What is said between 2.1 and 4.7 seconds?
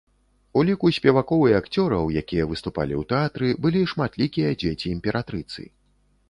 якія выступалі ў тэатры, былі шматлікія